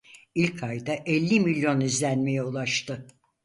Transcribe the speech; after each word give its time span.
İlk 0.35 0.63
ayda 0.63 0.93
elli 0.93 1.39
milyon 1.39 1.81
izlenmeye 1.81 2.43
ulaştı. 2.43 3.07